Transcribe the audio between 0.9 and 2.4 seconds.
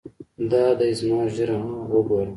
زما ږيره وګوره.